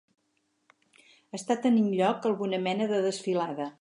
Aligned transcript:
Està 1.39 1.57
tenint 1.67 1.91
lloc 2.01 2.27
alguna 2.31 2.61
mena 2.69 2.89
de 2.93 3.03
desfilada. 3.09 3.69